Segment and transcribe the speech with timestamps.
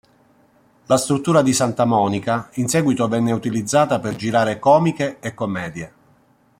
[0.87, 5.93] La struttura di Santa Monica in seguito venne utilizzata per girare comiche e commedie.